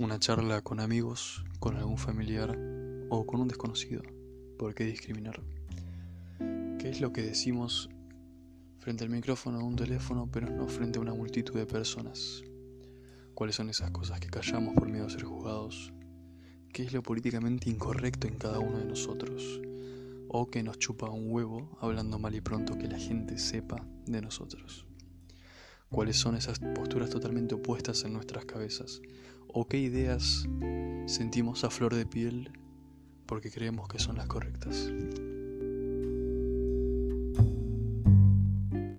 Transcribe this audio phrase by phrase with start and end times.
[0.00, 2.58] Una charla con amigos, con algún familiar
[3.10, 4.00] o con un desconocido.
[4.58, 5.42] ¿Por qué discriminar?
[6.78, 7.90] ¿Qué es lo que decimos
[8.78, 12.42] frente al micrófono de un teléfono pero no frente a una multitud de personas?
[13.34, 15.92] ¿Cuáles son esas cosas que callamos por miedo a ser juzgados?
[16.72, 19.60] ¿Qué es lo políticamente incorrecto en cada uno de nosotros?
[20.28, 24.22] ¿O que nos chupa un huevo hablando mal y pronto que la gente sepa de
[24.22, 24.86] nosotros?
[25.90, 29.02] ¿Cuáles son esas posturas totalmente opuestas en nuestras cabezas?
[29.52, 30.48] o qué ideas
[31.06, 32.52] sentimos a flor de piel
[33.26, 34.90] porque creemos que son las correctas.